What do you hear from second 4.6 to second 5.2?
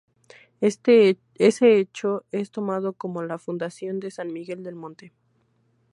del Monte.